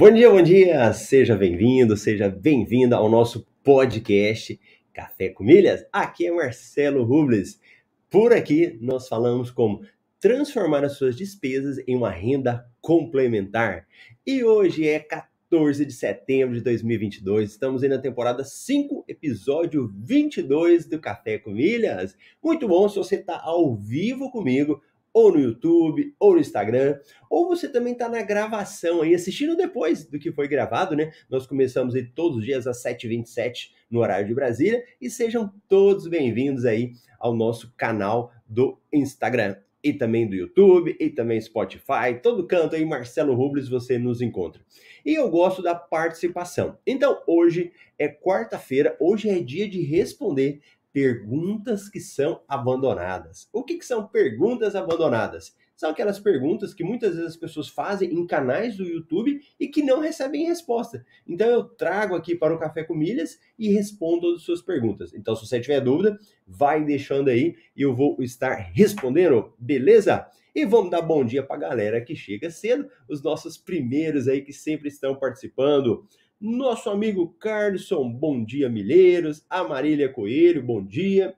[0.00, 0.90] Bom dia, bom dia!
[0.94, 4.58] Seja bem-vindo, seja bem-vinda ao nosso podcast
[4.94, 5.84] Café com Milhas.
[5.92, 7.60] Aqui é Marcelo Rubles.
[8.08, 9.82] Por aqui nós falamos como
[10.18, 13.86] transformar as suas despesas em uma renda complementar.
[14.26, 17.50] E hoje é 14 de setembro de 2022.
[17.50, 22.16] Estamos aí na temporada 5, episódio 22 do Café com Milhas.
[22.42, 24.80] Muito bom se você está ao vivo comigo
[25.12, 30.04] ou no YouTube, ou no Instagram, ou você também está na gravação aí, assistindo depois
[30.04, 31.10] do que foi gravado, né?
[31.28, 36.06] Nós começamos aí todos os dias às 7h27 no horário de Brasília, e sejam todos
[36.06, 42.46] bem-vindos aí ao nosso canal do Instagram, e também do YouTube, e também Spotify, todo
[42.46, 44.62] canto aí, Marcelo Rubles, você nos encontra.
[45.04, 46.76] E eu gosto da participação.
[46.86, 50.60] Então, hoje é quarta-feira, hoje é dia de responder
[50.92, 53.48] perguntas que são abandonadas.
[53.52, 55.54] O que, que são perguntas abandonadas?
[55.80, 59.82] São aquelas perguntas que muitas vezes as pessoas fazem em canais do YouTube e que
[59.82, 61.02] não recebem resposta.
[61.26, 65.14] Então eu trago aqui para o Café com Milhas e respondo as suas perguntas.
[65.14, 70.26] Então se você tiver dúvida, vai deixando aí e eu vou estar respondendo, beleza?
[70.54, 74.42] E vamos dar bom dia para a galera que chega cedo, os nossos primeiros aí
[74.42, 76.06] que sempre estão participando
[76.40, 79.44] nosso amigo Carlson, bom dia, Milheiros.
[79.50, 81.34] A Marília Coelho, bom dia.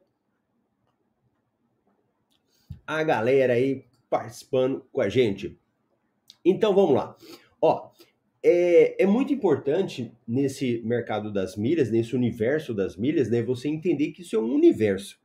[2.87, 5.59] A galera aí participando com a gente.
[6.45, 7.17] Então vamos lá.
[7.61, 7.91] Ó,
[8.43, 13.43] é, é muito importante nesse mercado das milhas, nesse universo das milhas, né?
[13.43, 15.21] Você entender que isso é um universo.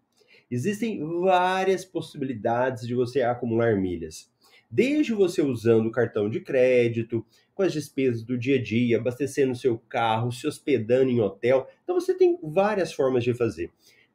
[0.49, 4.31] Existem várias possibilidades de você acumular milhas.
[4.69, 9.55] Desde você usando o cartão de crédito, com as despesas do dia a dia, abastecendo
[9.55, 11.67] seu carro, se hospedando em hotel.
[11.83, 13.71] Então você tem várias formas de fazer.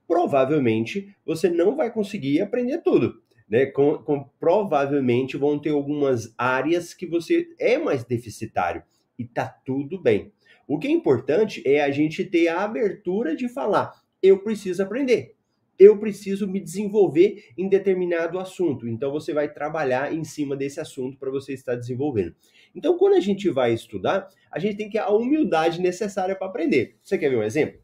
[0.06, 3.20] Provavelmente você não vai conseguir aprender tudo.
[3.48, 3.66] Né?
[3.66, 8.82] Com, com, provavelmente vão ter algumas áreas que você é mais deficitário
[9.19, 10.32] e tá tudo bem.
[10.69, 13.92] O que é importante é a gente ter a abertura de falar:
[14.22, 15.34] eu preciso aprender
[15.78, 18.88] eu preciso me desenvolver em determinado assunto.
[18.88, 22.34] Então você vai trabalhar em cima desse assunto para você estar desenvolvendo.
[22.74, 26.46] Então quando a gente vai estudar, a gente tem que ter a humildade necessária para
[26.46, 26.96] aprender.
[27.02, 27.80] Você quer ver um exemplo?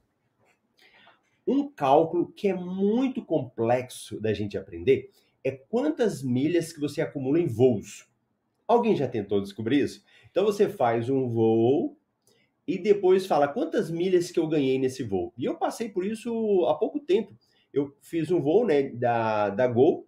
[1.46, 5.10] Um cálculo que é muito complexo da gente aprender
[5.42, 8.06] é quantas milhas que você acumula em voos.
[8.66, 10.04] Alguém já tentou descobrir isso?
[10.30, 11.96] Então você faz um voo
[12.66, 15.32] e depois fala quantas milhas que eu ganhei nesse voo.
[15.38, 17.34] E eu passei por isso há pouco tempo
[17.72, 20.06] eu fiz um voo né, da, da Gol,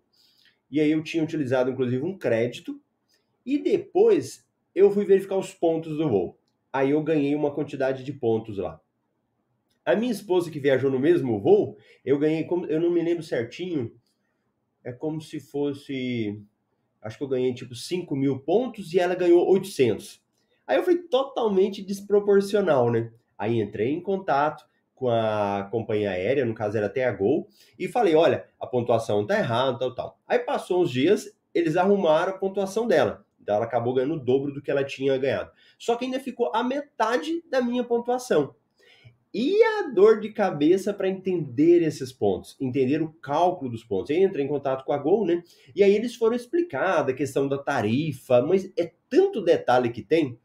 [0.71, 2.81] e aí eu tinha utilizado inclusive um crédito,
[3.45, 6.39] e depois eu fui verificar os pontos do voo.
[6.73, 8.81] Aí eu ganhei uma quantidade de pontos lá.
[9.85, 13.23] A minha esposa que viajou no mesmo voo, eu ganhei, como eu não me lembro
[13.23, 13.93] certinho,
[14.85, 16.41] é como se fosse,
[17.03, 20.23] acho que eu ganhei tipo 5 mil pontos e ela ganhou 800.
[20.67, 23.13] Aí eu fui totalmente desproporcional, né?
[23.37, 24.65] Aí entrei em contato,
[25.01, 29.27] com a companhia aérea, no caso era até a Gol, e falei, olha, a pontuação
[29.27, 30.21] tá errada, tal, tal.
[30.29, 33.25] Aí passou uns dias, eles arrumaram a pontuação dela.
[33.41, 35.51] Então ela acabou ganhando o dobro do que ela tinha ganhado.
[35.79, 38.55] Só que ainda ficou a metade da minha pontuação.
[39.33, 44.11] E a dor de cabeça para entender esses pontos, entender o cálculo dos pontos.
[44.11, 45.43] Aí entra em contato com a Gol, né?
[45.75, 50.39] E aí eles foram explicar a questão da tarifa, mas é tanto detalhe que tem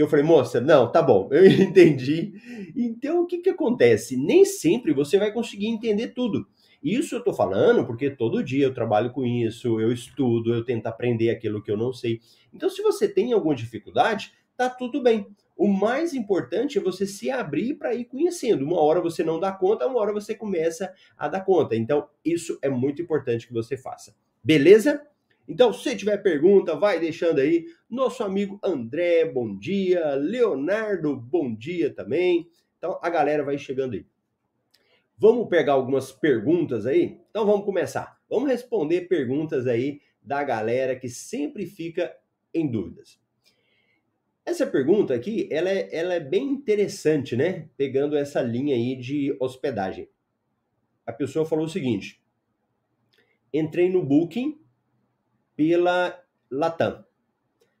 [0.00, 2.32] eu falei, moça, não, tá bom, eu entendi.
[2.76, 4.16] Então, o que, que acontece?
[4.16, 6.46] Nem sempre você vai conseguir entender tudo.
[6.82, 10.86] Isso eu tô falando porque todo dia eu trabalho com isso, eu estudo, eu tento
[10.86, 12.20] aprender aquilo que eu não sei.
[12.52, 15.26] Então, se você tem alguma dificuldade, tá tudo bem.
[15.56, 18.64] O mais importante é você se abrir para ir conhecendo.
[18.64, 21.76] Uma hora você não dá conta, uma hora você começa a dar conta.
[21.76, 24.14] Então, isso é muito importante que você faça.
[24.42, 25.00] Beleza?
[25.46, 27.66] Então, se tiver pergunta, vai deixando aí.
[27.88, 30.14] Nosso amigo André, bom dia.
[30.14, 32.48] Leonardo, bom dia também.
[32.78, 34.06] Então, a galera vai chegando aí.
[35.18, 37.20] Vamos pegar algumas perguntas aí?
[37.30, 38.18] Então, vamos começar.
[38.28, 42.16] Vamos responder perguntas aí da galera que sempre fica
[42.52, 43.20] em dúvidas.
[44.46, 47.68] Essa pergunta aqui, ela é, ela é bem interessante, né?
[47.76, 50.08] Pegando essa linha aí de hospedagem.
[51.06, 52.22] A pessoa falou o seguinte:
[53.52, 54.63] entrei no Booking
[55.56, 56.20] pela
[56.50, 57.04] Latam.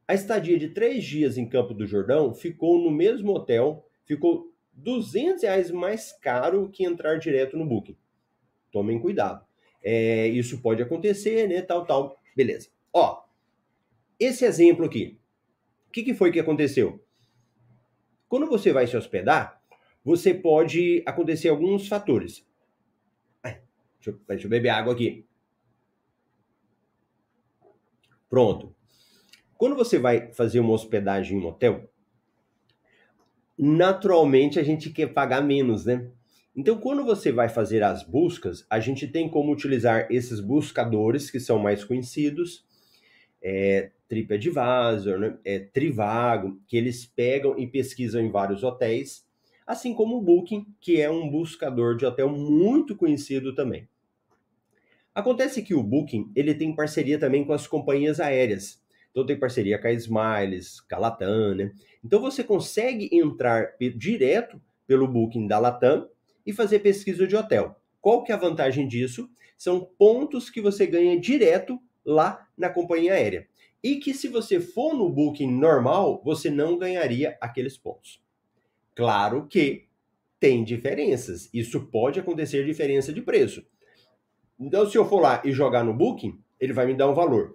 [0.06, 5.42] A estadia de três dias em Campo do Jordão ficou no mesmo hotel, ficou 200
[5.42, 7.96] reais mais caro que entrar direto no Booking.
[8.70, 9.44] Tomem cuidado.
[9.82, 11.62] É, isso pode acontecer, né?
[11.62, 12.20] Tal, tal.
[12.36, 12.68] Beleza.
[12.92, 13.22] Ó,
[14.18, 15.18] esse exemplo aqui.
[15.88, 17.02] O que, que foi que aconteceu?
[18.28, 19.62] Quando você vai se hospedar,
[20.04, 22.44] você pode acontecer alguns fatores.
[23.42, 25.24] Deixa eu, deixa eu beber água aqui.
[28.34, 28.74] Pronto.
[29.56, 31.88] Quando você vai fazer uma hospedagem em um hotel,
[33.56, 36.10] naturalmente a gente quer pagar menos, né?
[36.56, 41.38] Então, quando você vai fazer as buscas, a gente tem como utilizar esses buscadores que
[41.38, 42.66] são mais conhecidos,
[43.40, 45.38] é, TripAdvisor, né?
[45.44, 49.24] é, Trivago, que eles pegam e pesquisam em vários hotéis,
[49.64, 53.86] assim como o Booking, que é um buscador de hotel muito conhecido também.
[55.14, 58.82] Acontece que o Booking ele tem parceria também com as companhias aéreas.
[59.10, 61.72] Então tem parceria com a Smiles, com a Latam, né?
[62.04, 66.08] Então você consegue entrar direto pelo Booking da Latam
[66.44, 67.80] e fazer pesquisa de hotel.
[68.00, 69.30] Qual que é a vantagem disso?
[69.56, 73.46] São pontos que você ganha direto lá na companhia aérea.
[73.82, 78.20] E que se você for no Booking normal, você não ganharia aqueles pontos.
[78.94, 79.86] Claro que
[80.40, 81.48] tem diferenças.
[81.54, 83.64] Isso pode acontecer diferença de preço.
[84.64, 87.54] Então, se eu for lá e jogar no Booking, ele vai me dar um valor.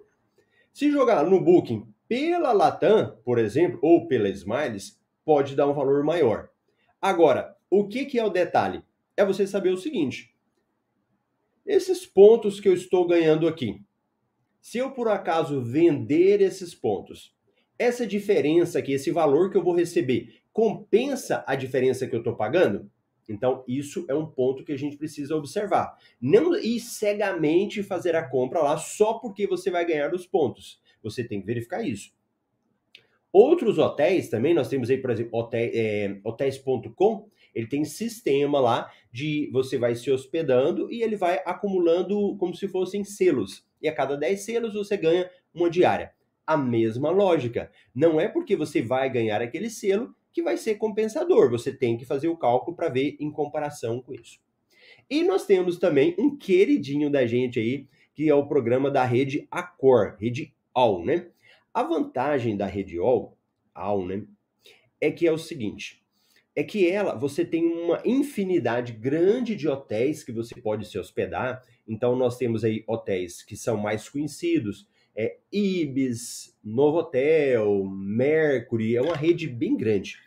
[0.72, 6.04] Se jogar no Booking pela Latam, por exemplo, ou pela Smiles, pode dar um valor
[6.04, 6.48] maior.
[7.02, 8.84] Agora, o que, que é o detalhe?
[9.16, 10.32] É você saber o seguinte:
[11.66, 13.82] esses pontos que eu estou ganhando aqui,
[14.60, 17.34] se eu por acaso vender esses pontos,
[17.76, 22.36] essa diferença aqui, esse valor que eu vou receber, compensa a diferença que eu estou
[22.36, 22.88] pagando?
[23.30, 25.96] Então, isso é um ponto que a gente precisa observar.
[26.20, 30.80] Não ir cegamente fazer a compra lá só porque você vai ganhar os pontos.
[31.02, 32.12] Você tem que verificar isso.
[33.32, 39.48] Outros hotéis também, nós temos aí, por exemplo, é, hotéis.com, ele tem sistema lá de
[39.52, 43.64] você vai se hospedando e ele vai acumulando como se fossem selos.
[43.80, 46.12] E a cada 10 selos você ganha uma diária.
[46.44, 47.70] A mesma lógica.
[47.94, 51.50] Não é porque você vai ganhar aquele selo que vai ser compensador.
[51.50, 54.38] Você tem que fazer o cálculo para ver em comparação com isso.
[55.08, 59.46] E nós temos também um queridinho da gente aí, que é o programa da rede
[59.50, 61.28] Accor, rede All, né?
[61.72, 63.36] A vantagem da rede All,
[64.06, 64.24] né,
[65.00, 66.02] é que é o seguinte,
[66.54, 71.62] é que ela, você tem uma infinidade grande de hotéis que você pode se hospedar.
[71.86, 74.86] Então nós temos aí hotéis que são mais conhecidos,
[75.16, 80.18] é, Ibis, Novotel, Mercury, é uma rede bem grande.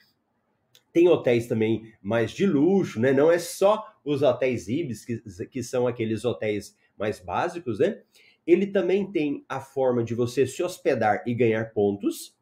[0.92, 3.12] Tem hotéis também mais de luxo, né?
[3.12, 8.02] Não é só os hotéis Ibis, que, que são aqueles hotéis mais básicos, né?
[8.46, 12.38] Ele também tem a forma de você se hospedar e ganhar pontos,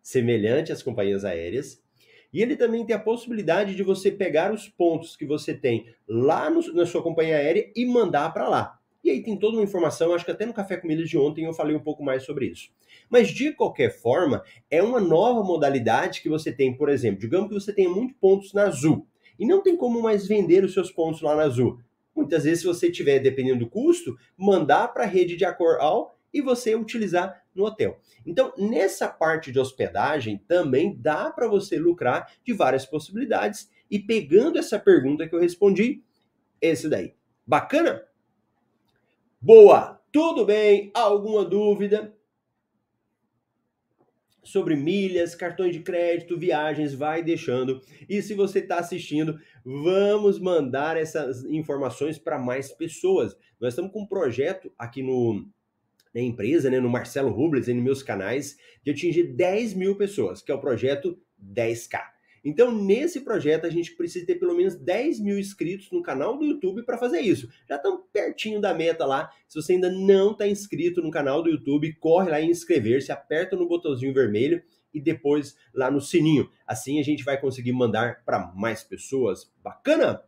[0.00, 1.82] semelhante às companhias aéreas.
[2.32, 6.48] E ele também tem a possibilidade de você pegar os pontos que você tem lá
[6.48, 8.79] no, na sua companhia aérea e mandar para lá.
[9.02, 11.44] E aí tem toda uma informação, acho que até no Café com Milhas de ontem
[11.44, 12.70] eu falei um pouco mais sobre isso.
[13.08, 17.54] Mas de qualquer forma, é uma nova modalidade que você tem, por exemplo, digamos que
[17.54, 19.06] você tenha muitos pontos na Azul
[19.38, 21.80] e não tem como mais vender os seus pontos lá na Azul.
[22.14, 25.78] Muitas vezes, se você tiver, dependendo do custo, mandar para a rede de Accor
[26.32, 27.98] e você utilizar no hotel.
[28.26, 33.70] Então, nessa parte de hospedagem, também dá para você lucrar de várias possibilidades.
[33.90, 36.02] E pegando essa pergunta que eu respondi,
[36.60, 37.14] esse daí.
[37.46, 38.02] Bacana?
[39.42, 39.98] Boa!
[40.12, 40.90] Tudo bem?
[40.92, 42.14] Alguma dúvida?
[44.42, 47.80] Sobre milhas, cartões de crédito, viagens, vai deixando.
[48.06, 53.34] E se você está assistindo, vamos mandar essas informações para mais pessoas.
[53.58, 55.48] Nós estamos com um projeto aqui no,
[56.14, 60.42] na empresa, né, no Marcelo Rubles e nos meus canais, de atingir 10 mil pessoas,
[60.42, 61.98] que é o projeto 10K.
[62.44, 66.44] Então, nesse projeto, a gente precisa ter pelo menos 10 mil inscritos no canal do
[66.44, 67.48] YouTube para fazer isso.
[67.68, 69.30] Já estamos pertinho da meta lá.
[69.48, 73.56] Se você ainda não está inscrito no canal do YouTube, corre lá em inscrever-se, aperta
[73.56, 76.50] no botãozinho vermelho e depois lá no sininho.
[76.66, 79.52] Assim a gente vai conseguir mandar para mais pessoas.
[79.62, 80.22] Bacana?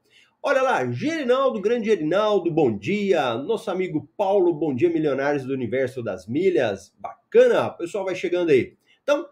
[0.45, 3.35] Olha lá, Gerinaldo, grande Gerinaldo, bom dia.
[3.35, 6.93] Nosso amigo Paulo, bom dia, milionários do universo das milhas.
[6.99, 8.77] Bacana, o pessoal vai chegando aí.
[9.03, 9.25] Então,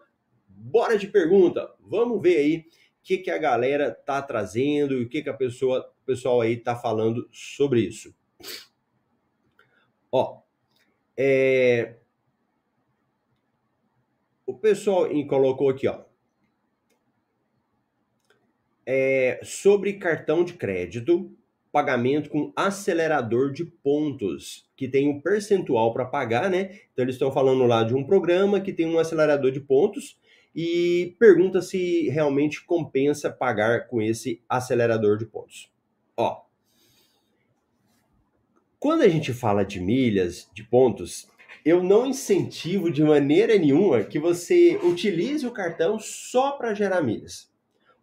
[0.61, 1.73] bora de pergunta.
[1.79, 2.63] Vamos ver aí o
[3.03, 6.57] que, que a galera tá trazendo e o que, que a pessoa, o pessoal aí
[6.57, 8.15] tá falando sobre isso.
[10.11, 10.41] Ó,
[11.17, 11.95] é...
[14.45, 16.03] o pessoal colocou aqui, ó.
[18.85, 21.33] É, sobre cartão de crédito,
[21.71, 26.79] pagamento com acelerador de pontos, que tem um percentual para pagar, né?
[26.91, 30.19] Então eles estão falando lá de um programa que tem um acelerador de pontos
[30.55, 35.71] e pergunta se realmente compensa pagar com esse acelerador de pontos.
[36.17, 36.43] Ó,
[38.79, 41.29] quando a gente fala de milhas, de pontos,
[41.63, 47.51] eu não incentivo de maneira nenhuma que você utilize o cartão só para gerar milhas,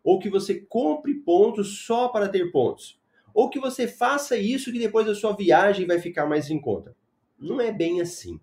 [0.05, 3.01] ou que você compre pontos só para ter pontos,
[3.35, 6.97] ou que você faça isso que depois a sua viagem vai ficar mais em conta.
[7.39, 8.41] Não é bem assim.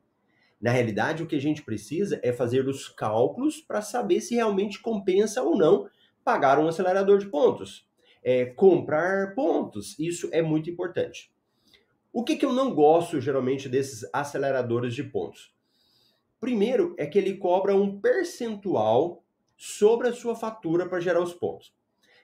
[0.61, 4.81] Na realidade, o que a gente precisa é fazer os cálculos para saber se realmente
[4.81, 5.87] compensa ou não
[6.23, 7.87] pagar um acelerador de pontos,
[8.23, 9.97] é, comprar pontos.
[9.99, 11.31] Isso é muito importante.
[12.11, 15.53] O que, que eu não gosto geralmente desses aceleradores de pontos?
[16.39, 19.23] Primeiro é que ele cobra um percentual
[19.57, 21.73] sobre a sua fatura para gerar os pontos.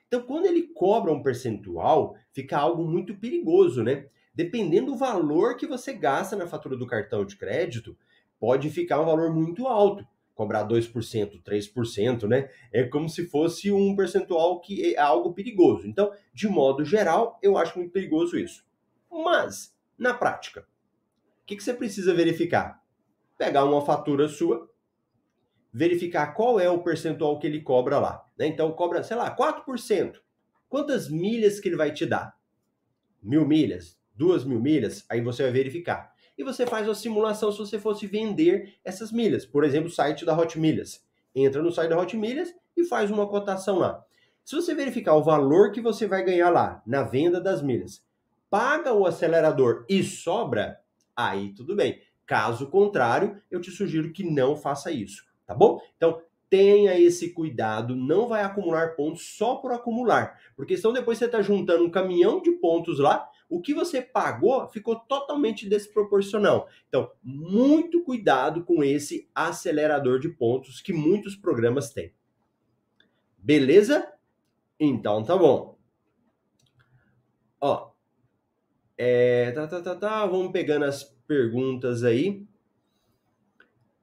[0.06, 4.06] Então, quando ele cobra um percentual, fica algo muito perigoso, né?
[4.34, 7.96] Dependendo do valor que você gasta na fatura do cartão de crédito,
[8.42, 12.50] pode ficar um valor muito alto cobrar 2%, 3%, né?
[12.72, 15.86] É como se fosse um percentual que é algo perigoso.
[15.86, 18.66] Então, de modo geral, eu acho muito perigoso isso.
[19.08, 22.82] Mas, na prática, o que, que você precisa verificar?
[23.38, 24.68] Pegar uma fatura sua,
[25.72, 28.26] verificar qual é o percentual que ele cobra lá.
[28.36, 28.48] Né?
[28.48, 30.16] Então, cobra, sei lá, 4%.
[30.68, 32.36] Quantas milhas que ele vai te dar?
[33.22, 33.96] Mil milhas?
[34.16, 35.06] Duas mil milhas?
[35.08, 36.11] Aí você vai verificar
[36.42, 39.46] e você faz uma simulação se você fosse vender essas milhas.
[39.46, 41.04] Por exemplo, o site da Hot Milhas.
[41.34, 44.04] Entra no site da Hot Milhas e faz uma cotação lá.
[44.44, 48.04] Se você verificar o valor que você vai ganhar lá na venda das milhas,
[48.50, 50.80] paga o acelerador e sobra,
[51.16, 52.00] aí tudo bem.
[52.26, 55.80] Caso contrário, eu te sugiro que não faça isso, tá bom?
[55.96, 56.20] Então,
[56.50, 61.40] tenha esse cuidado, não vai acumular pontos só por acumular, porque senão depois você está
[61.40, 66.70] juntando um caminhão de pontos lá o que você pagou ficou totalmente desproporcional.
[66.88, 72.14] Então, muito cuidado com esse acelerador de pontos que muitos programas têm.
[73.36, 74.10] Beleza?
[74.80, 75.76] Então tá bom.
[77.60, 77.90] Ó,
[78.96, 82.46] é, tá, tá, tá, tá, vamos pegando as perguntas aí.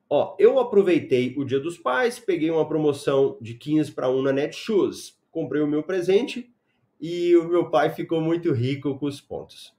[0.07, 4.31] Ó, eu aproveitei o Dia dos Pais, peguei uma promoção de 15 para 1 na
[4.31, 5.19] Netshoes.
[5.31, 6.53] Comprei o meu presente
[6.99, 9.73] e o meu pai ficou muito rico com os pontos.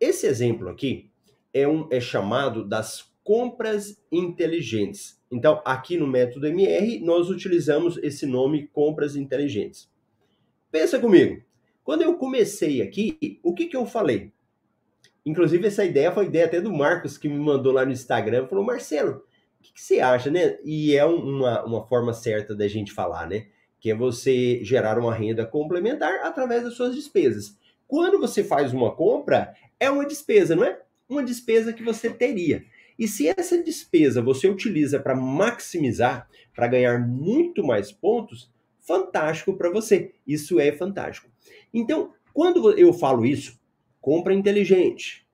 [0.00, 1.10] Esse exemplo aqui
[1.52, 5.20] é, um, é chamado das compras inteligentes.
[5.30, 9.88] Então, aqui no método MR, nós utilizamos esse nome compras inteligentes.
[10.70, 11.42] Pensa comigo.
[11.84, 14.32] Quando eu comecei aqui, o que, que eu falei?
[15.24, 18.46] Inclusive, essa ideia foi ideia até do Marcos, que me mandou lá no Instagram.
[18.46, 19.16] Falou, Marcelo,
[19.60, 20.58] o que, que você acha, né?
[20.64, 23.46] E é uma, uma forma certa da gente falar, né?
[23.80, 27.56] Que é você gerar uma renda complementar através das suas despesas.
[27.88, 30.80] Quando você faz uma compra, é uma despesa, não é?
[31.08, 32.64] Uma despesa que você teria.
[32.98, 39.70] E se essa despesa você utiliza para maximizar, para ganhar muito mais pontos, fantástico para
[39.70, 40.12] você.
[40.26, 41.28] Isso é fantástico.
[41.72, 43.58] Então, quando eu falo isso,
[44.00, 45.26] compra inteligente,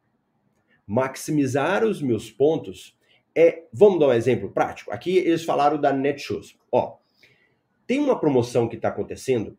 [0.86, 2.96] maximizar os meus pontos,
[3.34, 4.92] é, vamos dar um exemplo prático.
[4.92, 6.56] Aqui eles falaram da Netshoes.
[6.70, 6.98] Ó,
[7.86, 9.56] tem uma promoção que está acontecendo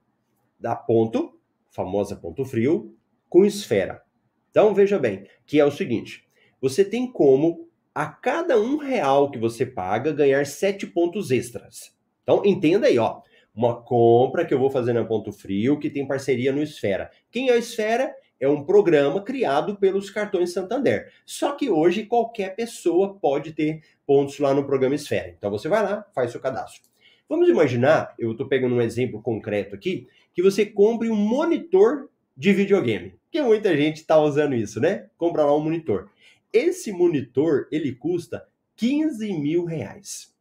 [0.60, 1.40] da Ponto,
[1.72, 2.96] famosa Ponto Frio,
[3.30, 4.02] com Esfera.
[4.50, 6.28] Então veja bem, que é o seguinte:
[6.60, 11.96] você tem como a cada um real que você paga ganhar sete pontos extras.
[12.24, 13.22] Então entenda aí, ó,
[13.56, 17.10] uma compra que eu vou fazer na Ponto Frio que tem parceria no Esfera.
[17.32, 18.14] Quem é a Esfera?
[18.40, 21.12] É um programa criado pelos cartões Santander.
[21.26, 25.34] Só que hoje qualquer pessoa pode ter pontos lá no programa Esfera.
[25.36, 26.87] Então você vai lá, faz seu cadastro.
[27.30, 32.54] Vamos imaginar, eu estou pegando um exemplo concreto aqui, que você compre um monitor de
[32.54, 33.16] videogame.
[33.30, 35.10] Que muita gente está usando isso, né?
[35.18, 36.10] Compra lá um monitor.
[36.54, 40.34] Esse monitor, ele custa 15 mil reais.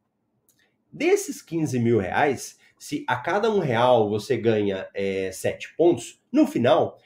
[0.91, 6.47] Desses 15 mil reais, se a cada um real você ganha é, 7 pontos, no
[6.47, 6.97] final,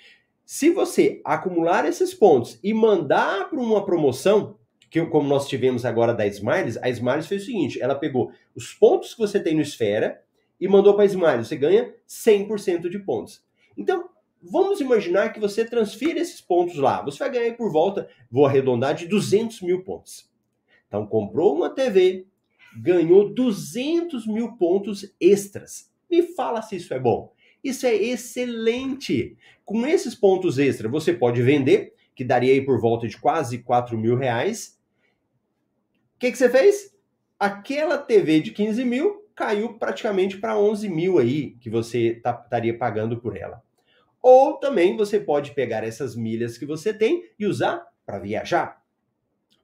[0.46, 4.60] se você acumular esses pontos e mandar para uma promoção,
[4.92, 8.74] que como nós tivemos agora da Smiles, a Smiles fez o seguinte, ela pegou os
[8.74, 10.22] pontos que você tem no Esfera
[10.60, 13.42] e mandou para a Smiles, você ganha 100% de pontos.
[13.78, 14.10] Então,
[14.44, 18.94] vamos imaginar que você transfira esses pontos lá, você vai ganhar por volta, vou arredondar,
[18.94, 20.30] de 200 mil pontos.
[20.90, 22.26] Então, comprou uma TV,
[22.76, 25.90] ganhou 200 mil pontos extras.
[26.10, 27.32] Me fala se isso é bom.
[27.64, 29.38] Isso é excelente.
[29.64, 33.98] Com esses pontos extras, você pode vender, que daria aí por volta de quase 4
[33.98, 34.81] mil reais,
[36.22, 36.96] que, que você fez?
[37.40, 42.78] Aquela TV de 15 mil caiu praticamente para 11 mil aí que você tá, estaria
[42.78, 43.64] pagando por ela.
[44.22, 48.84] Ou também você pode pegar essas milhas que você tem e usar para viajar.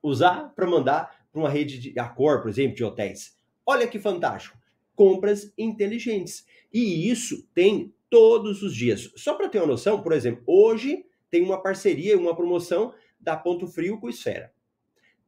[0.01, 3.37] Usar para mandar para uma rede de Accor, por exemplo, de hotéis.
[3.63, 4.57] Olha que fantástico.
[4.95, 6.43] Compras inteligentes.
[6.73, 9.11] E isso tem todos os dias.
[9.15, 13.67] Só para ter uma noção, por exemplo, hoje tem uma parceria, uma promoção da Ponto
[13.67, 14.51] Frio com Esfera.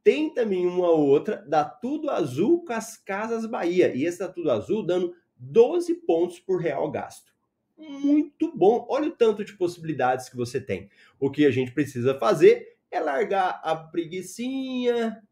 [0.02, 3.94] Tem também uma outra da Tudo Azul com as Casas Bahia.
[3.94, 7.32] E esse da Tudo Azul dando 12 pontos por real gasto.
[7.76, 8.86] Muito bom.
[8.88, 10.90] Olha o tanto de possibilidades que você tem.
[11.18, 15.22] O que a gente precisa fazer é largar a preguiçinha,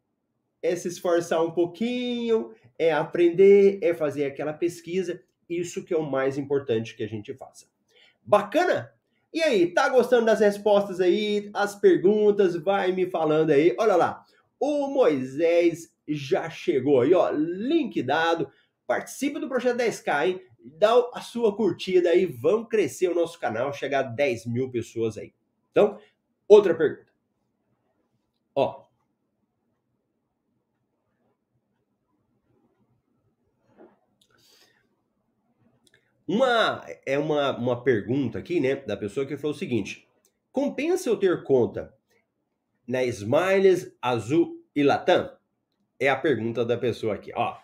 [0.63, 6.09] é se esforçar um pouquinho, é aprender, é fazer aquela pesquisa isso que é o
[6.09, 7.67] mais importante que a gente faça.
[8.23, 8.93] Bacana?
[9.33, 12.55] E aí, tá gostando das respostas aí, as perguntas?
[12.57, 13.75] Vai me falando aí.
[13.79, 14.25] Olha lá,
[14.61, 18.51] o Moisés já chegou aí, ó, link dado.
[18.87, 20.43] Participe do projeto 10K, hein?
[20.59, 25.17] Dá a sua curtida aí, vamos crescer o nosso canal, chegar a 10 mil pessoas
[25.19, 25.33] aí.
[25.71, 25.99] Então,
[26.49, 27.09] outra pergunta.
[28.55, 28.89] Ó,
[36.29, 40.07] Uma, é uma, uma pergunta aqui, né, da pessoa que falou o seguinte:
[40.53, 41.95] compensa eu ter conta
[42.89, 45.31] na Smiles, Azul e Latam?
[46.01, 47.31] É a pergunta da pessoa aqui.
[47.37, 47.55] Ó,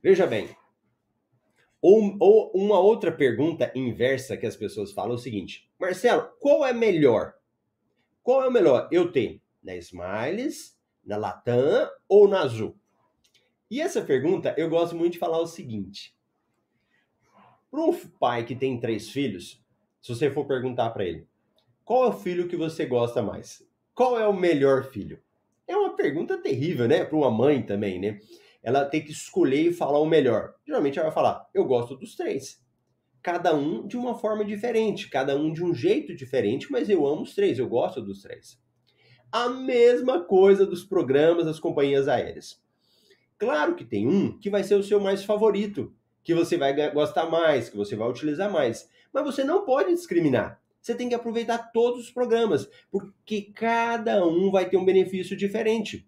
[0.00, 0.48] veja bem.
[1.82, 6.64] Ou, ou uma outra pergunta inversa que as pessoas falam é o seguinte: Marcelo, qual
[6.64, 7.34] é melhor?
[8.22, 8.88] Qual é o melhor?
[8.92, 12.78] Eu ter na Smiles, na Latam ou na Azul?
[13.70, 16.16] E essa pergunta eu gosto muito de falar o seguinte:
[17.70, 19.60] para um pai que tem três filhos,
[20.00, 21.26] se você for perguntar para ele,
[21.84, 23.66] qual é o filho que você gosta mais?
[23.94, 25.22] Qual é o melhor filho?
[25.68, 27.04] É uma pergunta terrível, né?
[27.04, 28.18] Para uma mãe também, né?
[28.60, 30.54] Ela tem que escolher e falar o melhor.
[30.66, 32.60] Geralmente ela vai falar: eu gosto dos três.
[33.22, 37.22] Cada um de uma forma diferente, cada um de um jeito diferente, mas eu amo
[37.22, 38.58] os três, eu gosto dos três.
[39.30, 42.60] A mesma coisa dos programas das companhias aéreas.
[43.38, 47.30] Claro que tem um que vai ser o seu mais favorito, que você vai gostar
[47.30, 48.90] mais, que você vai utilizar mais.
[49.12, 50.60] Mas você não pode discriminar.
[50.84, 56.06] Você tem que aproveitar todos os programas, porque cada um vai ter um benefício diferente.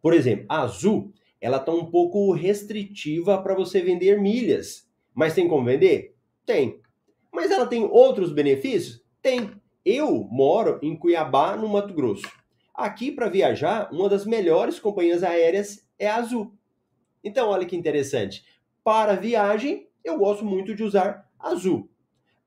[0.00, 4.88] Por exemplo, a Azul, ela está um pouco restritiva para você vender milhas.
[5.12, 6.14] Mas tem como vender?
[6.46, 6.80] Tem.
[7.32, 9.04] Mas ela tem outros benefícios?
[9.20, 9.50] Tem.
[9.84, 12.30] Eu moro em Cuiabá, no Mato Grosso.
[12.72, 16.54] Aqui, para viajar, uma das melhores companhias aéreas é a Azul.
[17.24, 18.44] Então, olha que interessante
[18.84, 21.90] para viagem, eu gosto muito de usar azul.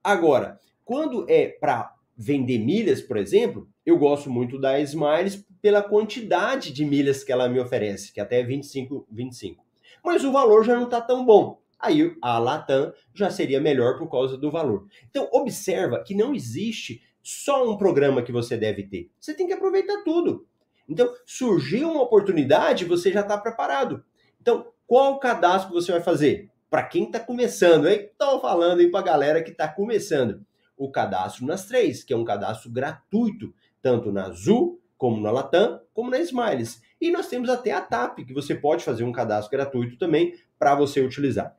[0.04, 6.72] Agora, quando é para vender milhas, por exemplo, eu gosto muito da Smiles pela quantidade
[6.72, 9.66] de milhas que ela me oferece, que é até 25, 25.
[10.02, 11.62] Mas o valor já não está tão bom.
[11.78, 14.88] Aí a Latam já seria melhor por causa do valor.
[15.10, 19.12] Então, observa que não existe só um programa que você deve ter.
[19.20, 20.48] Você tem que aproveitar tudo.
[20.88, 24.06] Então, surgiu uma oportunidade, você já está preparado.
[24.42, 26.50] Então, qual cadastro você vai fazer?
[26.70, 28.10] Para quem está começando, hein?
[28.10, 30.48] Estou falando aí para a galera que está começando.
[30.78, 35.82] O cadastro nas três, que é um cadastro gratuito, tanto na Azul, como na Latam,
[35.94, 36.82] como na Smiles.
[37.02, 40.76] E nós temos até a TAP, que você pode fazer um cadastro gratuito também para
[40.76, 41.58] você utilizar.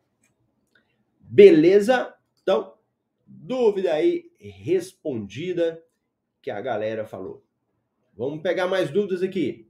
[1.21, 2.15] Beleza?
[2.43, 2.75] Então,
[3.27, 5.83] dúvida aí respondida
[6.41, 7.45] que a galera falou.
[8.17, 9.69] Vamos pegar mais dúvidas aqui.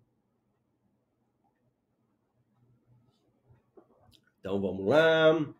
[4.40, 5.54] Então vamos lá.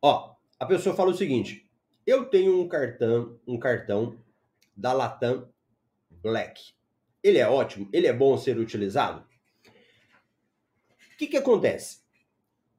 [0.00, 1.63] Ó, a pessoa fala o seguinte:
[2.06, 4.18] eu tenho um cartão, um cartão
[4.76, 5.48] da Latam
[6.10, 6.74] Black.
[7.22, 9.26] Ele é ótimo, ele é bom ser utilizado.
[11.12, 12.02] O que, que acontece?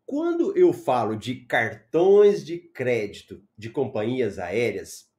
[0.06, 5.10] Quando eu falo de cartões de crédito de companhias aéreas,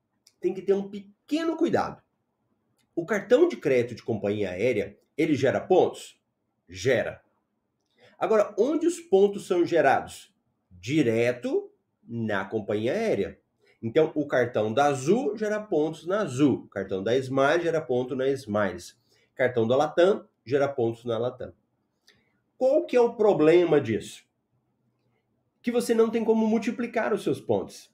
[0.41, 2.01] tem que ter um pequeno cuidado.
[2.95, 6.21] O cartão de crédito de companhia aérea, ele gera pontos?
[6.69, 7.21] Gera.
[8.19, 10.33] Agora, onde os pontos são gerados?
[10.71, 13.41] Direto na companhia aérea.
[13.83, 18.17] Então, o cartão da Azul gera pontos na Azul, o cartão da Smile gera ponto
[18.17, 18.99] na Smiles,
[19.35, 21.53] cartão da Latam gera pontos na Latam.
[22.57, 24.25] Qual que é o problema disso?
[25.63, 27.91] Que você não tem como multiplicar os seus pontos.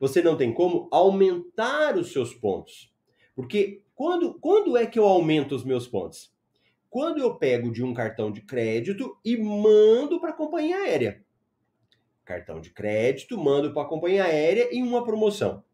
[0.00, 2.92] Você não tem como aumentar os seus pontos.
[3.34, 6.32] Porque quando, quando é que eu aumento os meus pontos?
[6.90, 11.24] quando eu pego de um cartão de crédito e mando para a companhia aérea.
[12.28, 15.64] Cartão de crédito, mando para a companhia aérea em uma promoção.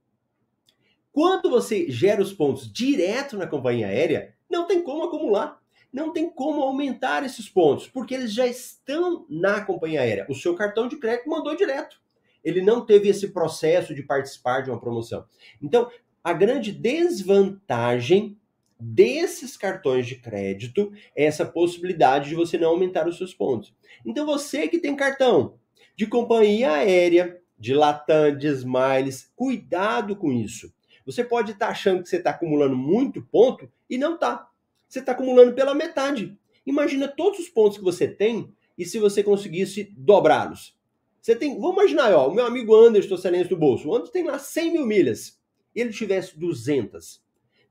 [1.10, 5.60] Quando você gera os pontos direto na companhia aérea, não tem como acumular.
[5.92, 10.26] Não tem como aumentar esses pontos, porque eles já estão na companhia aérea.
[10.28, 12.00] O seu cartão de crédito mandou direto.
[12.44, 15.24] Ele não teve esse processo de participar de uma promoção.
[15.60, 15.90] Então,
[16.22, 18.38] a grande desvantagem
[18.78, 23.74] desses cartões de crédito essa possibilidade de você não aumentar os seus pontos.
[24.06, 25.58] Então você que tem cartão
[25.96, 30.72] de companhia aérea, de Latam, de Smiles, cuidado com isso.
[31.07, 34.48] Você pode estar tá achando que você está acumulando muito ponto e não está.
[34.88, 36.37] Você está acumulando pela metade.
[36.66, 40.76] Imagina todos os pontos que você tem e se você conseguisse dobrá-los.
[41.20, 43.88] Você tem, vamos imaginar, ó, o meu amigo Anderson Celencio do Bolso.
[43.88, 45.40] O Anderson tem lá 100 mil milhas.
[45.74, 47.24] Ele tivesse 200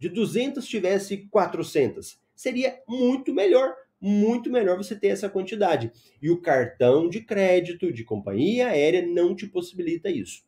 [0.04, 2.20] de 200 tivesse 400.
[2.36, 5.90] Seria muito melhor, muito melhor você ter essa quantidade.
[6.22, 10.44] E o cartão de crédito de companhia aérea não te possibilita isso.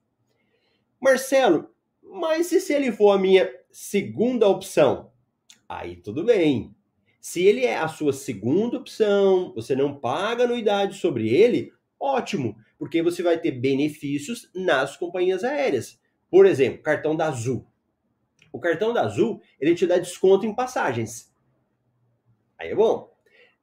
[0.99, 1.69] Marcelo,
[2.03, 5.09] mas e se ele for a minha segunda opção?
[5.69, 6.75] Aí tudo bem.
[7.21, 13.01] Se ele é a sua segunda opção, você não paga anuidade sobre ele, ótimo, porque
[13.01, 15.97] você vai ter benefícios nas companhias aéreas.
[16.29, 17.65] Por exemplo, cartão da Azul.
[18.51, 21.33] O cartão da Azul, ele te dá desconto em passagens.
[22.59, 23.14] Aí é bom.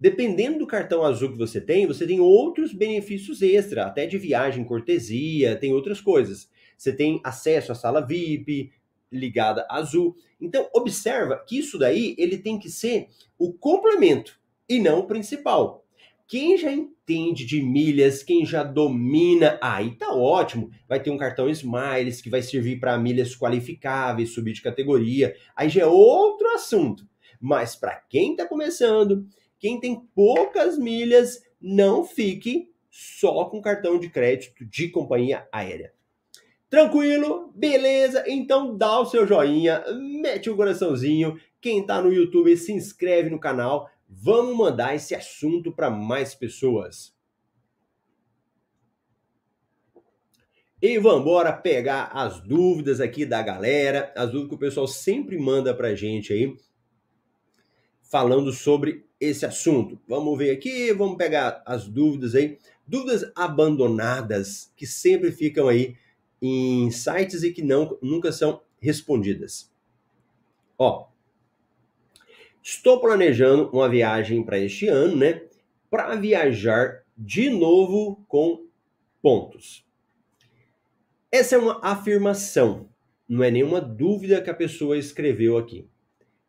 [0.03, 4.65] Dependendo do cartão azul que você tem, você tem outros benefícios extra, até de viagem,
[4.65, 6.51] cortesia, tem outras coisas.
[6.77, 8.73] Você tem acesso à sala VIP,
[9.12, 10.17] ligada azul.
[10.41, 15.85] Então, observa que isso daí ele tem que ser o complemento e não o principal.
[16.27, 20.73] Quem já entende de milhas, quem já domina, aí tá ótimo.
[20.88, 25.37] Vai ter um cartão Smiles que vai servir para milhas qualificáveis, subir de categoria.
[25.55, 27.07] Aí já é outro assunto.
[27.41, 29.27] Mas para quem está começando,
[29.62, 35.94] quem tem poucas milhas, não fique só com cartão de crédito de companhia aérea.
[36.68, 37.53] Tranquilo?
[37.55, 38.25] Beleza?
[38.27, 39.85] Então dá o seu joinha,
[40.20, 41.38] mete o um coraçãozinho.
[41.61, 43.88] Quem está no YouTube, se inscreve no canal.
[44.09, 47.14] Vamos mandar esse assunto para mais pessoas.
[50.83, 55.38] E vamos embora pegar as dúvidas aqui da galera, as dúvidas que o pessoal sempre
[55.38, 56.53] manda para gente aí,
[58.12, 59.98] falando sobre esse assunto.
[60.07, 65.96] Vamos ver aqui, vamos pegar as dúvidas aí, dúvidas abandonadas que sempre ficam aí
[66.42, 69.72] em sites e que não, nunca são respondidas.
[70.77, 71.09] Ó,
[72.62, 75.46] estou planejando uma viagem para este ano, né?
[75.88, 78.66] Para viajar de novo com
[79.22, 79.87] pontos.
[81.31, 82.90] Essa é uma afirmação,
[83.27, 85.88] não é nenhuma dúvida que a pessoa escreveu aqui.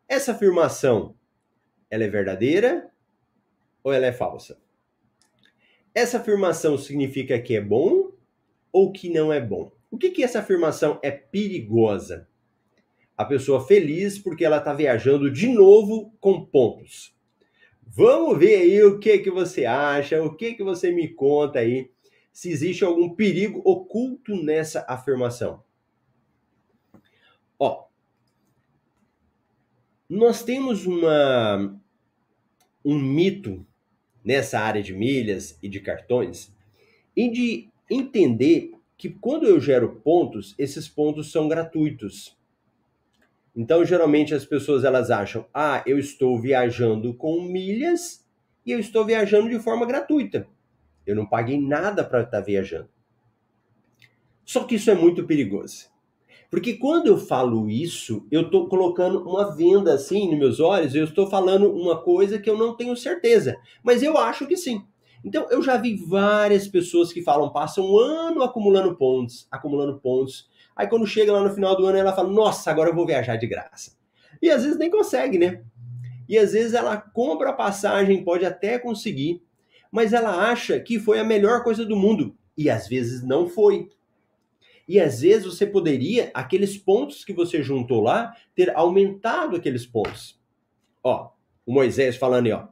[0.06, 1.14] Essa afirmação,
[1.90, 2.90] ela é verdadeira
[3.82, 4.58] ou ela é falsa?
[5.94, 8.10] Essa afirmação significa que é bom
[8.72, 9.72] ou que não é bom?
[9.90, 12.28] O que, que essa afirmação é perigosa?
[13.16, 17.14] A pessoa feliz porque ela está viajando de novo com pontos.
[17.86, 21.92] Vamos ver aí o que que você acha, o que que você me conta aí,
[22.32, 25.62] se existe algum perigo oculto nessa afirmação.
[27.56, 27.86] Ó,
[30.08, 31.80] nós temos uma
[32.84, 33.66] um mito
[34.24, 36.52] nessa área de milhas e de cartões
[37.16, 42.36] e de entender que quando eu gero pontos, esses pontos são gratuitos.
[43.56, 48.26] Então, geralmente as pessoas elas acham: "Ah, eu estou viajando com milhas
[48.66, 50.46] e eu estou viajando de forma gratuita.
[51.06, 52.88] Eu não paguei nada para estar viajando".
[54.44, 55.93] Só que isso é muito perigoso.
[56.54, 61.02] Porque quando eu falo isso, eu estou colocando uma venda assim nos meus olhos, eu
[61.02, 64.84] estou falando uma coisa que eu não tenho certeza, mas eu acho que sim.
[65.24, 70.48] Então, eu já vi várias pessoas que falam, passam um ano acumulando pontos, acumulando pontos.
[70.76, 73.34] Aí, quando chega lá no final do ano, ela fala, nossa, agora eu vou viajar
[73.34, 73.96] de graça.
[74.40, 75.64] E às vezes nem consegue, né?
[76.28, 79.42] E às vezes ela compra a passagem, pode até conseguir,
[79.90, 82.36] mas ela acha que foi a melhor coisa do mundo.
[82.56, 83.88] E às vezes não foi.
[84.86, 90.38] E às vezes você poderia, aqueles pontos que você juntou lá, ter aumentado aqueles pontos.
[91.02, 91.30] Ó,
[91.66, 92.68] o Moisés falando aí, ó.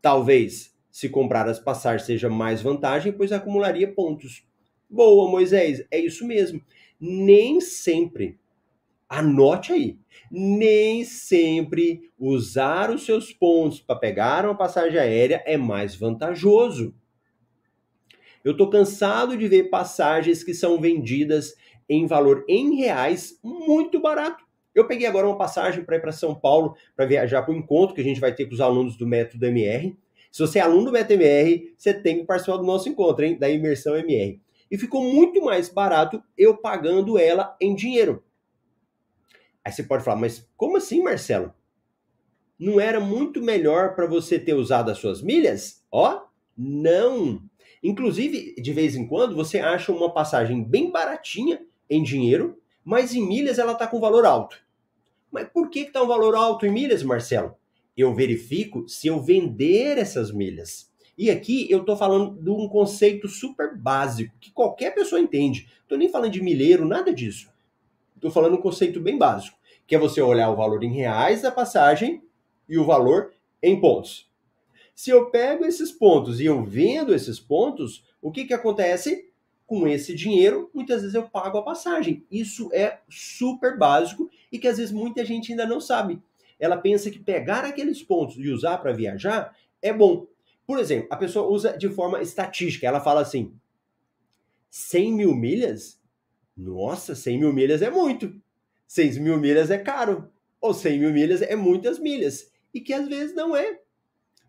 [0.00, 4.46] Talvez se comprar as passagens seja mais vantagem, pois acumularia pontos.
[4.88, 6.62] Boa, Moisés, é isso mesmo.
[6.98, 8.38] Nem sempre,
[9.08, 9.98] anote aí,
[10.30, 16.94] nem sempre usar os seus pontos para pegar uma passagem aérea é mais vantajoso.
[18.46, 21.56] Eu estou cansado de ver passagens que são vendidas
[21.88, 24.44] em valor em reais muito barato.
[24.72, 27.92] Eu peguei agora uma passagem para ir para São Paulo para viajar para o encontro
[27.92, 29.98] que a gente vai ter com os alunos do método MR.
[30.30, 33.36] Se você é aluno do MetaMR, você tem que participar do nosso encontro, hein?
[33.36, 34.40] Da imersão MR.
[34.70, 38.22] E ficou muito mais barato eu pagando ela em dinheiro.
[39.64, 41.52] Aí você pode falar, mas como assim, Marcelo?
[42.56, 45.84] Não era muito melhor para você ter usado as suas milhas?
[45.90, 47.42] Ó, não.
[47.82, 53.26] Inclusive, de vez em quando, você acha uma passagem bem baratinha em dinheiro, mas em
[53.26, 54.58] milhas ela está com valor alto.
[55.30, 57.54] Mas por que está um valor alto em milhas, Marcelo?
[57.96, 60.92] eu verifico se eu vender essas milhas.
[61.16, 65.66] E aqui eu estou falando de um conceito super básico, que qualquer pessoa entende.
[65.82, 67.50] Estou nem falando de milheiro, nada disso.
[68.14, 71.50] Estou falando um conceito bem básico, que é você olhar o valor em reais da
[71.50, 72.22] passagem
[72.68, 74.30] e o valor em pontos.
[74.96, 79.30] Se eu pego esses pontos e eu vendo esses pontos, o que, que acontece?
[79.64, 82.24] Com esse dinheiro, muitas vezes eu pago a passagem.
[82.28, 86.20] Isso é super básico e que às vezes muita gente ainda não sabe
[86.58, 90.26] ela pensa que pegar aqueles pontos e usar para viajar é bom.
[90.66, 92.86] Por exemplo, a pessoa usa de forma estatística.
[92.86, 93.54] Ela fala assim:
[94.70, 96.00] 100 mil milhas?
[96.56, 98.34] Nossa, 100 mil milhas é muito.
[98.86, 100.30] 6 mil milhas é caro.
[100.60, 102.50] Ou 100 mil milhas é muitas milhas.
[102.72, 103.80] E que às vezes não é.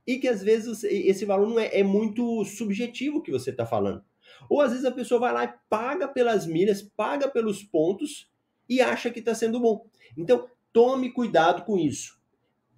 [0.08, 1.80] E que às vezes esse valor não é.
[1.80, 4.02] É muito subjetivo que você está falando.
[4.50, 8.32] Ou às vezes a pessoa vai lá e paga pelas milhas, paga pelos pontos
[8.70, 9.86] e acha que está sendo bom.
[10.17, 12.17] Então, tome cuidado com isso.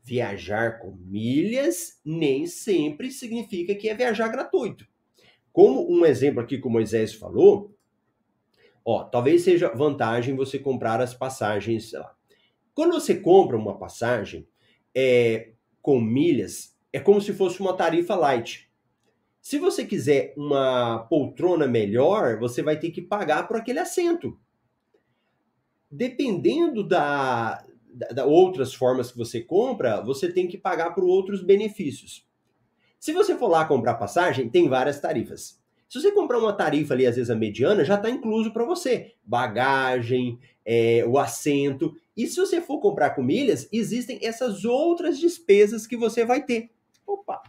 [0.03, 4.87] Viajar com milhas nem sempre significa que é viajar gratuito.
[5.51, 7.75] Como um exemplo aqui que o Moisés falou,
[8.83, 12.15] ó, talvez seja vantagem você comprar as passagens, sei lá.
[12.73, 14.47] Quando você compra uma passagem
[14.95, 18.69] é, com milhas, é como se fosse uma tarifa light.
[19.41, 24.37] Se você quiser uma poltrona melhor, você vai ter que pagar por aquele assento.
[25.89, 31.41] Dependendo da, da, da outras formas que você compra, você tem que pagar por outros
[31.41, 32.27] benefícios.
[32.99, 35.59] Se você for lá comprar passagem, tem várias tarifas.
[35.87, 39.13] Se você comprar uma tarifa ali, às vezes a mediana, já está incluso para você.
[39.23, 41.95] Bagagem, é, o assento.
[42.15, 46.69] E se você for comprar com milhas, existem essas outras despesas que você vai ter.
[47.11, 47.41] Opa!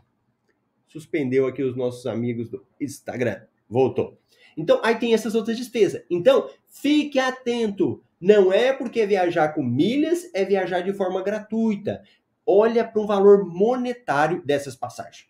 [0.91, 3.43] suspendeu aqui os nossos amigos do Instagram.
[3.69, 4.19] Voltou.
[4.57, 6.03] Então, aí tem essas outras despesas.
[6.11, 8.03] Então, fique atento.
[8.21, 12.03] Não é porque viajar com milhas é viajar de forma gratuita.
[12.45, 15.29] Olha para um valor monetário dessas passagens.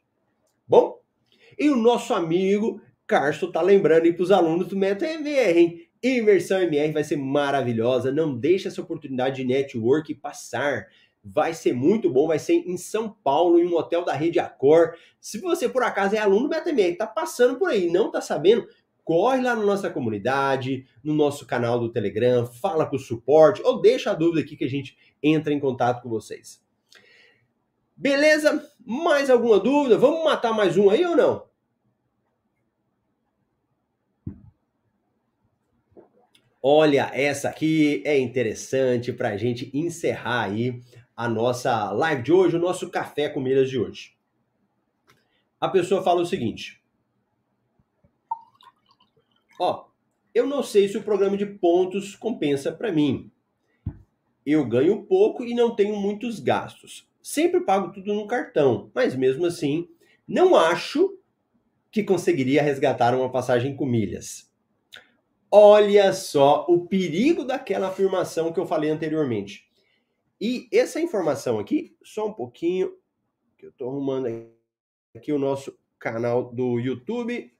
[0.66, 0.98] Bom?
[1.58, 5.90] E o nosso amigo Carsto tá lembrando aí para os alunos do Meta MR, hein?
[6.02, 8.10] Imersão MR vai ser maravilhosa.
[8.10, 10.86] Não deixe essa oportunidade de network passar
[11.22, 14.94] vai ser muito bom, vai ser em São Paulo, em um hotel da Rede Accor.
[15.20, 18.66] Se você por acaso é aluno do BTMR, está passando por aí, não está sabendo,
[19.04, 23.80] corre lá na nossa comunidade, no nosso canal do Telegram, fala com o suporte ou
[23.80, 26.62] deixa a dúvida aqui que a gente entra em contato com vocês.
[27.96, 28.66] Beleza?
[28.84, 29.98] Mais alguma dúvida?
[29.98, 31.50] Vamos matar mais um aí ou não?
[36.62, 40.82] Olha, essa aqui é interessante para a gente encerrar aí
[41.20, 44.16] a nossa live de hoje, o nosso café com milhas de hoje.
[45.60, 46.82] A pessoa fala o seguinte:
[49.60, 49.84] Ó,
[50.34, 53.30] eu não sei se o programa de pontos compensa para mim.
[54.46, 57.06] Eu ganho pouco e não tenho muitos gastos.
[57.20, 59.90] Sempre pago tudo no cartão, mas mesmo assim,
[60.26, 61.18] não acho
[61.92, 64.50] que conseguiria resgatar uma passagem com milhas.
[65.50, 69.69] Olha só o perigo daquela afirmação que eu falei anteriormente.
[70.40, 72.96] E essa informação aqui, só um pouquinho,
[73.58, 74.26] que eu estou arrumando
[75.14, 77.52] aqui o nosso canal do YouTube.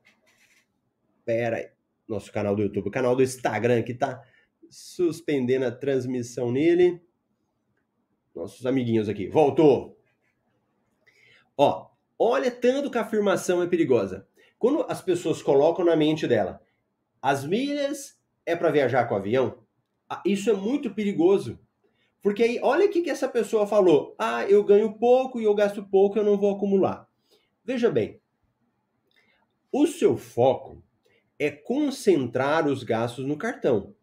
[1.26, 1.70] Pera aí,
[2.08, 4.22] nosso canal do YouTube, o canal do Instagram que está
[4.70, 7.02] suspendendo a transmissão nele.
[8.34, 9.98] Nossos amiguinhos aqui, voltou.
[11.56, 14.26] Ó, olha tanto que a afirmação é perigosa.
[14.58, 16.62] Quando as pessoas colocam na mente dela,
[17.20, 19.62] as milhas é para viajar com avião,
[20.24, 21.58] isso é muito perigoso.
[22.22, 24.14] Porque aí, olha o que, essa pessoa falou.
[24.18, 27.08] Ah, eu ganho pouco e eu gasto pouco, eu não vou acumular.
[27.64, 28.20] Veja bem,
[29.72, 30.82] o seu foco
[31.38, 33.94] é concentrar os gastos no cartão.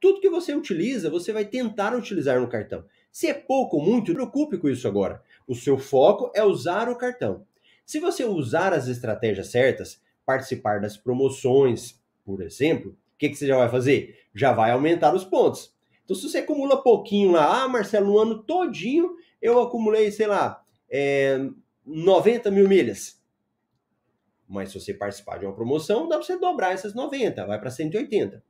[0.00, 2.84] Tudo que você utiliza, você vai tentar utilizar no cartão.
[3.12, 5.22] Se é pouco ou muito, preocupe com isso agora.
[5.46, 7.46] O seu foco é usar o cartão.
[7.84, 13.46] Se você usar as estratégias certas, participar das promoções, por exemplo, o que, que você
[13.46, 14.18] já vai fazer?
[14.34, 15.75] Já vai aumentar os pontos.
[16.06, 20.62] Então, se você acumula pouquinho lá, ah, Marcelo, no ano todinho eu acumulei, sei lá,
[20.88, 21.36] é,
[21.84, 23.20] 90 mil milhas.
[24.48, 27.70] Mas se você participar de uma promoção, dá para você dobrar essas 90, vai para
[27.70, 28.40] 180.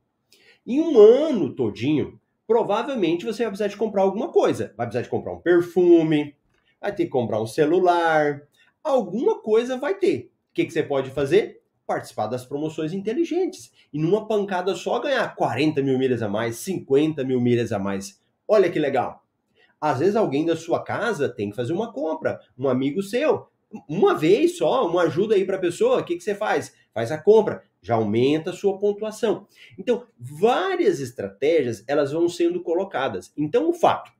[0.67, 4.71] Em um ano todinho, provavelmente você vai precisar de comprar alguma coisa.
[4.77, 6.35] Vai precisar de comprar um perfume,
[6.79, 8.43] vai ter que comprar um celular,
[8.83, 10.31] alguma coisa vai ter.
[10.51, 11.63] O que, que você pode fazer?
[11.87, 13.71] Participar das promoções inteligentes.
[13.93, 18.21] E numa pancada só ganhar 40 mil milhas a mais, 50 mil milhas a mais.
[18.45, 19.23] Olha que legal.
[19.79, 23.47] Às vezes alguém da sua casa tem que fazer uma compra, um amigo seu.
[23.87, 26.73] Uma vez só, uma ajuda aí para a pessoa, o que, que você faz?
[26.93, 29.47] Faz a compra, já aumenta a sua pontuação.
[29.77, 33.31] Então, várias estratégias elas vão sendo colocadas.
[33.37, 34.11] Então, o fato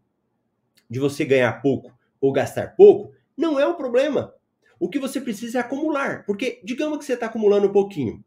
[0.89, 4.33] de você ganhar pouco ou gastar pouco não é o problema.
[4.79, 8.23] O que você precisa é acumular, porque digamos que você está acumulando um pouquinho.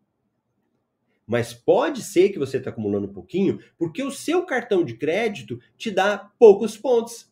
[1.27, 5.61] Mas pode ser que você está acumulando um pouquinho porque o seu cartão de crédito
[5.79, 7.31] te dá poucos pontos.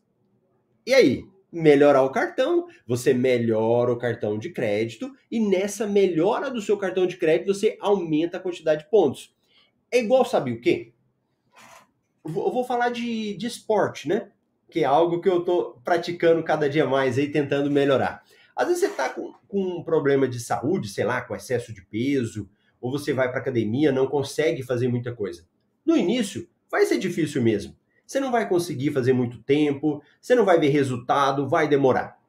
[0.85, 1.25] E aí?
[1.51, 7.05] Melhorar o cartão, você melhora o cartão de crédito e nessa melhora do seu cartão
[7.05, 9.35] de crédito você aumenta a quantidade de pontos.
[9.91, 10.93] É igual, sabe o quê?
[12.23, 14.29] Eu vou falar de, de esporte, né?
[14.69, 18.23] Que é algo que eu estou praticando cada dia mais aí, tentando melhorar.
[18.59, 21.81] Às vezes você está com, com um problema de saúde, sei lá, com excesso de
[21.81, 22.49] peso,
[22.81, 25.47] ou você vai para academia, não consegue fazer muita coisa.
[25.85, 27.73] No início, vai ser difícil mesmo.
[28.05, 32.19] Você não vai conseguir fazer muito tempo, você não vai ver resultado, vai demorar.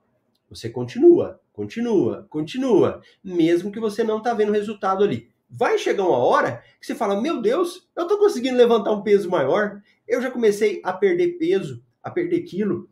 [0.49, 5.29] Você continua, continua, continua, mesmo que você não está vendo resultado ali.
[5.51, 9.29] Vai chegar uma hora que você fala: Meu Deus, eu estou conseguindo levantar um peso
[9.29, 12.89] maior, eu já comecei a perder peso, a perder quilo.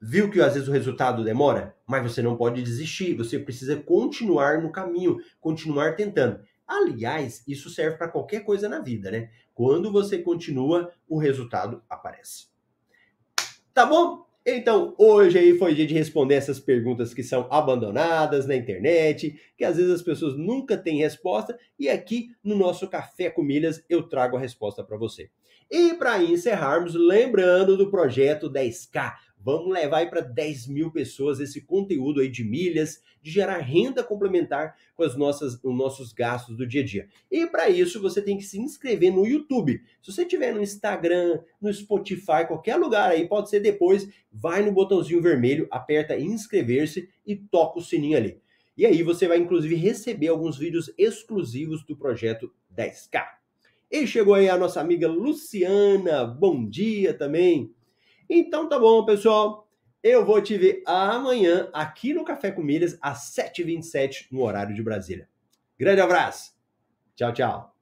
[0.00, 1.76] Viu que às vezes o resultado demora?
[1.86, 6.40] Mas você não pode desistir, você precisa continuar no caminho, continuar tentando.
[6.66, 9.30] Aliás, isso serve para qualquer coisa na vida, né?
[9.54, 12.46] Quando você continua, o resultado aparece.
[13.74, 14.28] Tá bom?
[14.46, 19.64] Então, hoje aí foi dia de responder essas perguntas que são abandonadas na internet, que
[19.64, 24.08] às vezes as pessoas nunca têm resposta, e aqui no nosso Café com Milhas eu
[24.08, 25.30] trago a resposta para você.
[25.70, 31.60] E para encerrarmos, lembrando do projeto 10K, Vamos levar aí para 10 mil pessoas esse
[31.60, 36.66] conteúdo aí de milhas, de gerar renda complementar com as nossas, os nossos gastos do
[36.66, 37.08] dia a dia.
[37.30, 39.80] E para isso você tem que se inscrever no YouTube.
[40.02, 44.72] Se você tiver no Instagram, no Spotify, qualquer lugar aí, pode ser depois, vai no
[44.72, 48.40] botãozinho vermelho, aperta inscrever-se e toca o sininho ali.
[48.76, 53.24] E aí você vai inclusive receber alguns vídeos exclusivos do projeto 10K.
[53.90, 56.24] E chegou aí a nossa amiga Luciana.
[56.24, 57.72] Bom dia também.
[58.28, 59.68] Então tá bom, pessoal.
[60.02, 64.82] Eu vou te ver amanhã aqui no Café com Milhas às 7h27 no horário de
[64.82, 65.28] Brasília.
[65.78, 66.52] Grande abraço.
[67.16, 67.77] Tchau, tchau.